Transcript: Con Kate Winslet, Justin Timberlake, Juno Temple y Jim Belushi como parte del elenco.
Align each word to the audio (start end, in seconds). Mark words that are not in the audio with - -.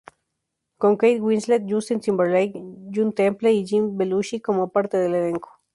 Con 0.77 0.97
Kate 0.97 1.21
Winslet, 1.21 1.61
Justin 1.69 1.99
Timberlake, 1.99 2.53
Juno 2.91 3.11
Temple 3.11 3.53
y 3.53 3.67
Jim 3.67 3.95
Belushi 3.95 4.41
como 4.41 4.71
parte 4.71 4.97
del 4.97 5.13
elenco. 5.13 5.61